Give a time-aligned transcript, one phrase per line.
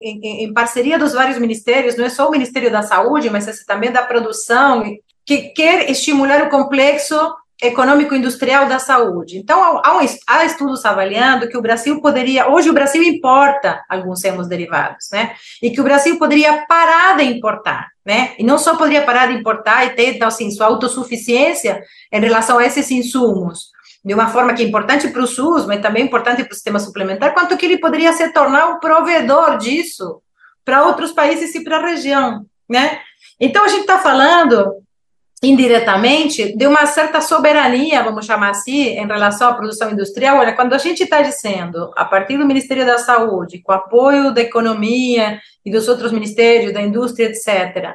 [0.00, 3.92] em, em, parceria dos vários ministérios, não é só o Ministério da Saúde, mas também
[3.92, 4.82] da produção,
[5.26, 7.16] que quer estimular o complexo
[7.62, 9.38] econômico-industrial da saúde.
[9.38, 15.08] Então, há, há, estudos avaliando que o Brasil poderia, hoje o Brasil importa alguns hemoderivados,
[15.12, 15.34] né?
[15.62, 18.32] E que o Brasil poderia parar de importar, né?
[18.38, 22.58] E não só poderia parar de importar e ter, então, assim, sua autossuficiência em relação
[22.58, 23.70] a esses insumos,
[24.04, 26.78] de uma forma que é importante para o SUS, mas também importante para o sistema
[26.78, 30.22] suplementar, quanto que ele poderia se tornar um provedor disso
[30.64, 33.00] para outros países e para a região, né?
[33.38, 34.82] Então, a gente está falando
[35.42, 40.38] indiretamente de uma certa soberania, vamos chamar assim, em relação à produção industrial.
[40.38, 44.42] Olha, quando a gente está dizendo, a partir do Ministério da Saúde, com apoio da
[44.42, 47.94] economia e dos outros ministérios, da indústria, etc.,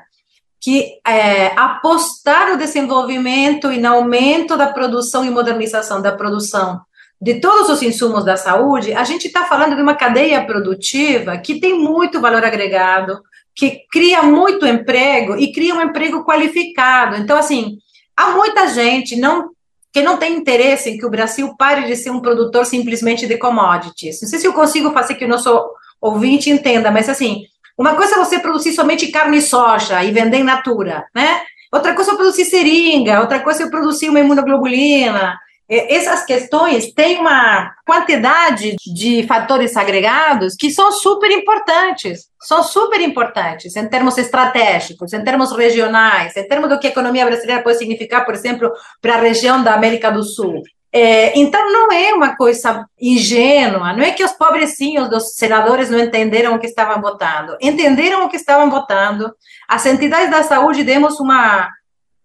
[0.59, 6.81] que é, apostar no desenvolvimento e no aumento da produção e modernização da produção
[7.21, 11.59] de todos os insumos da saúde, a gente está falando de uma cadeia produtiva que
[11.59, 13.21] tem muito valor agregado,
[13.55, 17.15] que cria muito emprego e cria um emprego qualificado.
[17.15, 17.77] Então, assim,
[18.15, 19.49] há muita gente não,
[19.93, 23.37] que não tem interesse em que o Brasil pare de ser um produtor simplesmente de
[23.37, 24.21] commodities.
[24.21, 25.67] Não sei se eu consigo fazer que o nosso
[26.01, 27.45] ouvinte entenda, mas assim,
[27.77, 31.41] uma coisa é você produzir somente carne e soja e vender em natura, né?
[31.71, 37.73] Outra coisa é produzir seringa, outra coisa é produzir uma imunoglobulina, essas questões têm uma
[37.85, 45.23] quantidade de fatores agregados que são super importantes, são super importantes em termos estratégicos, em
[45.23, 49.19] termos regionais, em termos do que a economia brasileira pode significar, por exemplo, para a
[49.19, 50.61] região da América do Sul.
[50.97, 55.99] É, então, não é uma coisa ingênua, não é que os pobrecinhos dos senadores não
[55.99, 57.57] entenderam o que estavam votando.
[57.59, 59.35] Entenderam o que estavam votando.
[59.67, 61.69] As entidades da saúde demos uma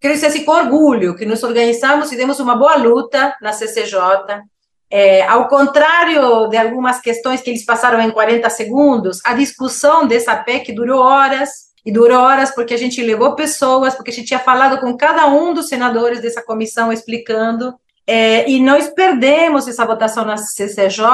[0.00, 4.40] quero dizer assim, com orgulho, que nos organizamos e demos uma boa luta na CCJ.
[4.88, 10.36] É, ao contrário de algumas questões que eles passaram em 40 segundos, a discussão dessa
[10.36, 11.50] PEC durou horas,
[11.84, 15.26] e durou horas porque a gente levou pessoas, porque a gente tinha falado com cada
[15.26, 17.74] um dos senadores dessa comissão explicando,
[18.10, 21.04] é, e nós perdemos essa votação na CCJ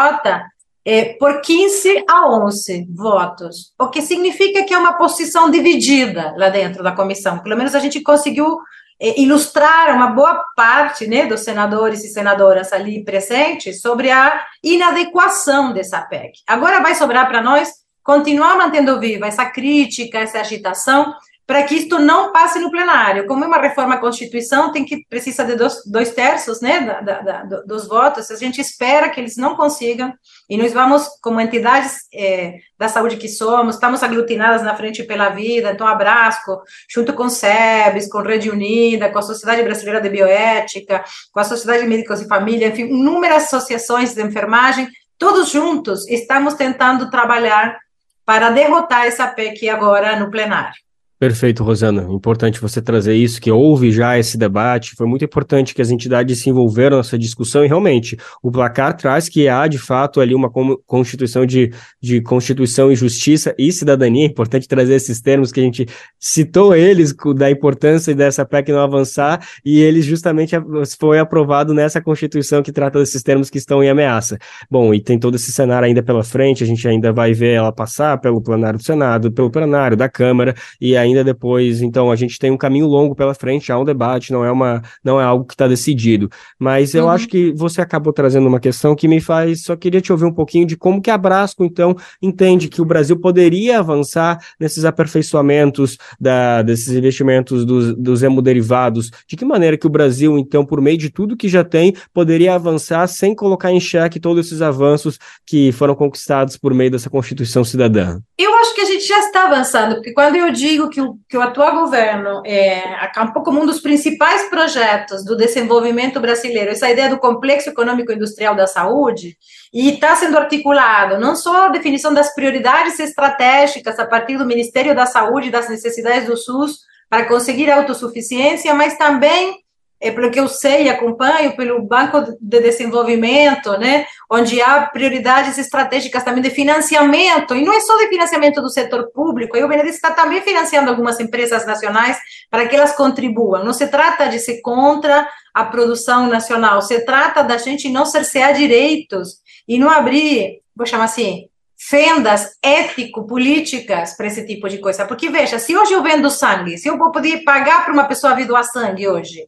[0.82, 6.48] é, por 15 a 11 votos, o que significa que é uma posição dividida lá
[6.48, 7.40] dentro da comissão.
[7.40, 8.58] Pelo menos a gente conseguiu
[8.98, 15.74] é, ilustrar uma boa parte né, dos senadores e senadoras ali presentes sobre a inadequação
[15.74, 16.38] dessa PEC.
[16.46, 17.68] Agora vai sobrar para nós
[18.02, 21.12] continuar mantendo viva essa crítica, essa agitação,
[21.46, 23.26] para que isto não passe no plenário.
[23.26, 27.00] Como é uma reforma à Constituição, tem que precisa de dois, dois terços né, da,
[27.00, 30.12] da, da, dos votos, a gente espera que eles não consigam,
[30.50, 35.28] e nós vamos, como entidades é, da saúde que somos, estamos aglutinadas na Frente pela
[35.28, 40.08] Vida, então abraço, junto com o SEBS, com Rede Unida, com a Sociedade Brasileira de
[40.08, 46.08] Bioética, com a Sociedade de Médicos e Família, enfim, inúmeras associações de enfermagem, todos juntos
[46.08, 47.78] estamos tentando trabalhar
[48.24, 50.85] para derrotar essa PEC agora no plenário.
[51.18, 52.02] Perfeito, Rosana.
[52.12, 54.94] Importante você trazer isso, que houve já esse debate.
[54.94, 59.26] Foi muito importante que as entidades se envolveram nessa discussão e realmente o placar traz
[59.26, 60.50] que há de fato ali uma
[60.86, 61.72] constituição de,
[62.02, 64.24] de constituição e justiça e cidadania.
[64.24, 65.86] É importante trazer esses termos que a gente
[66.20, 70.54] citou eles da importância dessa PEC não avançar e eles justamente
[71.00, 74.36] foi aprovado nessa constituição que trata desses termos que estão em ameaça.
[74.70, 76.62] Bom, e tem todo esse cenário ainda pela frente.
[76.62, 80.54] A gente ainda vai ver ela passar pelo plenário do Senado, pelo plenário da Câmara
[80.78, 83.84] e aí ainda depois, então a gente tem um caminho longo pela frente, há um
[83.84, 86.30] debate, não é uma não é algo que está decidido.
[86.58, 87.10] Mas eu uhum.
[87.10, 90.32] acho que você acabou trazendo uma questão que me faz, só queria te ouvir um
[90.32, 95.96] pouquinho de como que a Brasco, então, entende que o Brasil poderia avançar nesses aperfeiçoamentos
[96.20, 100.98] da, desses investimentos dos, dos hemoderivados, de que maneira que o Brasil, então, por meio
[100.98, 105.72] de tudo que já tem, poderia avançar sem colocar em xeque todos esses avanços que
[105.72, 108.20] foram conquistados por meio dessa Constituição Cidadã?
[108.38, 111.36] Eu acho que a gente já está avançando, porque quando eu digo que o, que
[111.36, 117.10] o atual governo é acabou como um dos principais projetos do desenvolvimento brasileiro, essa ideia
[117.10, 119.36] do complexo econômico industrial da saúde,
[119.74, 124.94] e está sendo articulado não só a definição das prioridades estratégicas a partir do Ministério
[124.94, 126.78] da Saúde, das necessidades do SUS
[127.10, 129.58] para conseguir a autossuficiência, mas também
[130.00, 135.56] é pelo que eu sei e acompanho, pelo Banco de Desenvolvimento, né, onde há prioridades
[135.58, 139.68] estratégicas também de financiamento, e não é só de financiamento do setor público, aí o
[139.68, 142.18] Benedito está também financiando algumas empresas nacionais
[142.50, 143.64] para que elas contribuam.
[143.64, 148.52] Não se trata de ser contra a produção nacional, se trata da gente não cercear
[148.52, 149.36] direitos
[149.66, 155.04] e não abrir, vou chamar assim, fendas ético-políticas para esse tipo de coisa.
[155.04, 158.34] Porque, veja, se hoje eu vendo sangue, se eu vou poder pagar para uma pessoa
[158.34, 159.46] vir doar sangue hoje,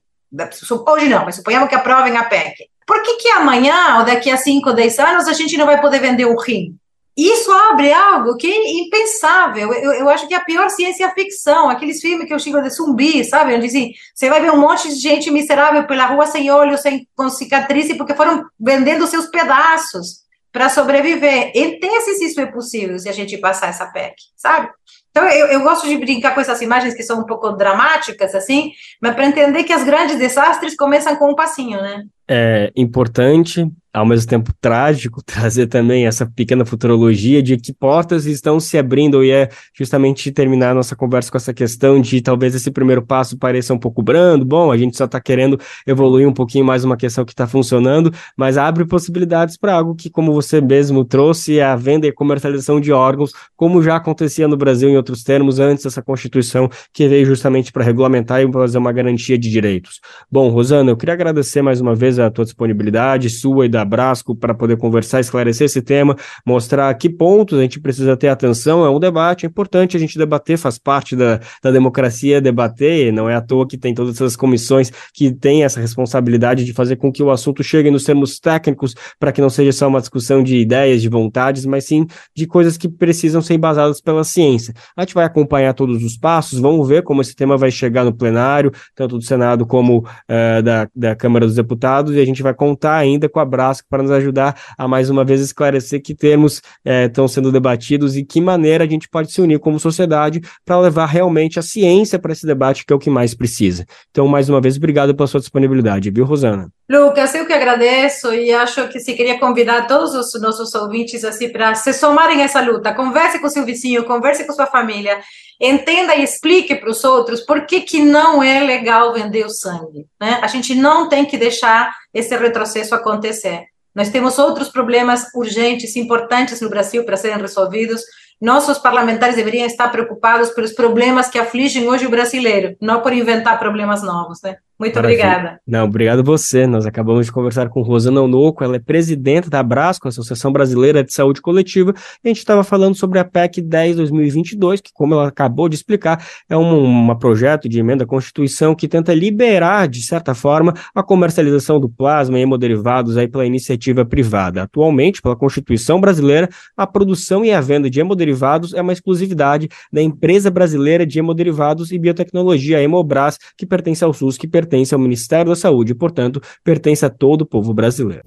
[0.87, 2.69] Hoje não, mas suponhamos que aprovem a PEC.
[2.89, 6.01] Por que, que amanhã, ou daqui a 5, 10 anos, a gente não vai poder
[6.01, 6.75] vender o rim?
[7.19, 9.73] isso abre algo que é impensável.
[9.73, 12.71] Eu, eu acho que é a pior ciência ficção, aqueles filmes que eu chego de
[12.71, 13.57] zumbi, sabe?
[13.57, 17.09] Onde assim, você vai ver um monte de gente miserável pela rua sem olho, sem,
[17.17, 20.21] com cicatriz, porque foram vendendo seus pedaços
[20.53, 21.51] para sobreviver.
[21.57, 24.71] Entende se isso é possível se a gente passar essa PEC, sabe?
[25.19, 28.71] Então, eu, eu gosto de brincar com essas imagens que são um pouco dramáticas, assim,
[29.03, 32.05] mas para entender que as grandes desastres começam com um passinho, né?
[32.29, 33.69] É importante
[33.99, 39.25] ao mesmo tempo trágico, trazer também essa pequena futurologia de que portas estão se abrindo,
[39.25, 43.39] e é justamente terminar a nossa conversa com essa questão de talvez esse primeiro passo
[43.39, 46.97] pareça um pouco brando, bom, a gente só está querendo evoluir um pouquinho mais uma
[46.97, 51.65] questão que está funcionando, mas abre possibilidades para algo que, como você mesmo trouxe, é
[51.65, 55.85] a venda e comercialização de órgãos, como já acontecia no Brasil em outros termos, antes
[55.85, 60.01] dessa Constituição que veio justamente para regulamentar e fazer uma garantia de direitos.
[60.31, 64.35] Bom, Rosana, eu queria agradecer mais uma vez a tua disponibilidade, sua e da Brasco
[64.35, 66.17] para poder conversar, esclarecer esse tema,
[66.47, 68.85] mostrar que pontos a gente precisa ter atenção.
[68.85, 73.29] É um debate, é importante a gente debater, faz parte da, da democracia debater, não
[73.29, 77.13] é à toa que tem todas essas comissões que têm essa responsabilidade de fazer com
[77.13, 80.57] que o assunto chegue nos termos técnicos, para que não seja só uma discussão de
[80.57, 84.75] ideias, de vontades, mas sim de coisas que precisam ser embasadas pela ciência.
[84.99, 88.13] A gente vai acompanhar todos os passos, vamos ver como esse tema vai chegar no
[88.13, 92.53] plenário, tanto do Senado como uh, da, da Câmara dos Deputados, e a gente vai
[92.53, 96.61] contar ainda com a Brasco para nos ajudar a mais uma vez esclarecer que termos
[96.85, 101.07] estão sendo debatidos e que maneira a gente pode se unir como sociedade para levar
[101.07, 103.87] realmente a ciência para esse debate, que é o que mais precisa.
[104.11, 106.73] Então, mais uma vez, obrigado pela sua disponibilidade, viu, Rosana?
[106.91, 111.51] Lucas, eu que agradeço e acho que se queria convidar todos os nossos ouvintes assim
[111.51, 112.95] para se somarem a essa luta.
[112.95, 115.21] Converse com seu vizinho, converse com sua família,
[115.61, 120.07] entenda e explique para os outros por que, que não é legal vender o sangue.
[120.19, 120.39] Né?
[120.41, 123.67] A gente não tem que deixar esse retrocesso acontecer.
[123.95, 128.01] Nós temos outros problemas urgentes, importantes no Brasil para serem resolvidos.
[128.41, 133.59] Nossos parlamentares deveriam estar preocupados pelos problemas que afligem hoje o brasileiro, não por inventar
[133.59, 134.57] problemas novos, né?
[134.79, 135.25] Muito Maravilha.
[135.25, 135.61] obrigada.
[135.67, 136.65] Não, obrigado você.
[136.65, 141.13] Nós acabamos de conversar com Rosana Onoco, ela é presidenta da Brasco, Associação Brasileira de
[141.13, 141.93] Saúde Coletiva,
[142.23, 146.25] e a gente estava falando sobre a PEC 10-2022, que, como ela acabou de explicar,
[146.49, 151.03] é um, um projeto de emenda à Constituição que tenta liberar, de certa forma, a
[151.03, 154.63] comercialização do plasma e hemoderivados aí pela iniciativa privada.
[154.63, 160.01] Atualmente, pela Constituição brasileira, a produção e a venda de hemoderivados é uma exclusividade da
[160.01, 164.95] empresa brasileira de hemoderivados e biotecnologia, a Hemobras, que pertence ao SUS, que pertence pertence
[164.95, 168.23] ao Ministério da Saúde e, portanto, pertence a todo o povo brasileiro.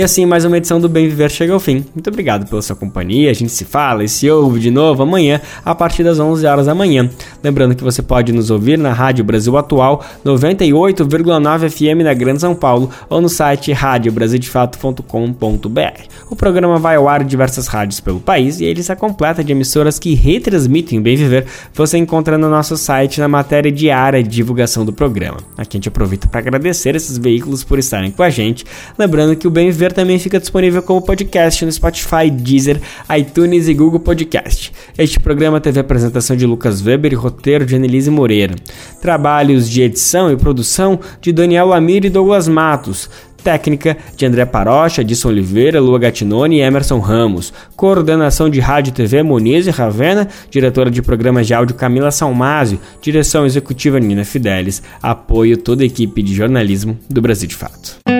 [0.00, 1.84] E assim, mais uma edição do Bem Viver chega ao fim.
[1.94, 3.30] Muito obrigado pela sua companhia.
[3.30, 6.64] A gente se fala e se ouve de novo amanhã, a partir das 11 horas
[6.64, 7.10] da manhã.
[7.44, 12.54] Lembrando que você pode nos ouvir na Rádio Brasil Atual, 98,9 FM na Grande São
[12.54, 16.02] Paulo, ou no site radiobrasildefato.com.br.
[16.30, 19.52] O programa vai ao ar em diversas rádios pelo país e ele está completa de
[19.52, 21.44] emissoras que retransmitem o Bem Viver.
[21.74, 25.36] Você encontra no nosso site na matéria diária de divulgação do programa.
[25.58, 28.64] Aqui a gente aproveita para agradecer esses veículos por estarem com a gente.
[28.98, 32.80] Lembrando que o Bem Viver também fica disponível como podcast no Spotify, Deezer,
[33.16, 34.72] iTunes e Google Podcast.
[34.96, 38.54] Este programa teve apresentação de Lucas Weber e roteiro de Annelise Moreira.
[39.00, 43.08] Trabalhos de edição e produção de Daniel Lamir e Douglas Matos.
[43.42, 47.52] Técnica de André Parocha, Edson Oliveira, Lua Gattinoni e Emerson Ramos.
[47.76, 50.28] Coordenação de Rádio e TV Moniz e Ravena.
[50.50, 52.78] Diretora de programas de áudio Camila Salmásio.
[53.00, 54.82] Direção executiva Nina Fidelis.
[55.02, 58.19] Apoio toda a equipe de jornalismo do Brasil de Fato.